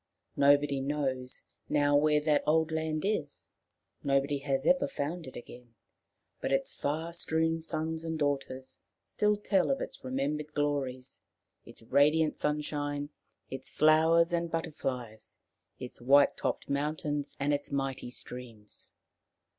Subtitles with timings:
[0.35, 3.47] Nobody knows now where that old land is,
[4.01, 5.75] nobody has ever found it again,
[6.39, 11.21] but its far strewn sons and daughters still tell of its remembered glories,
[11.67, 13.09] its radiant sunshine,
[13.51, 15.37] its flowers and butterflies,
[15.77, 18.93] its white topped mountains and its mighty streams.